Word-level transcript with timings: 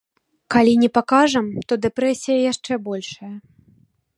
Калі 0.53 0.71
не 0.83 0.87
пакажам, 0.97 1.47
то 1.67 1.73
дэпрэсія 1.83 2.39
яшчэ 2.51 2.73
большая. 2.89 3.31